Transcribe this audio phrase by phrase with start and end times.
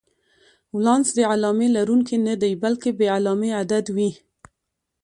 [0.75, 4.11] ولانس د علامې لرونکی نه دی، بلکې بې علامې عدد وي.